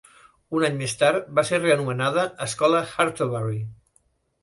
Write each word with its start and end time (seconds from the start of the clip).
Un 0.59 0.63
any 0.69 0.79
més 0.79 0.95
tard, 1.01 1.27
va 1.41 1.45
ser 1.51 1.61
reanomenada 1.61 2.27
"Escola 2.49 2.83
Hartlebury". 3.07 3.65